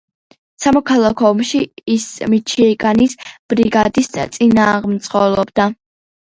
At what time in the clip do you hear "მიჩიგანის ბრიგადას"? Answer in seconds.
2.35-4.11